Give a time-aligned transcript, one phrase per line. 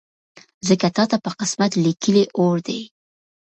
[0.67, 2.79] ځکه تاته په قسمت لیکلی اور دی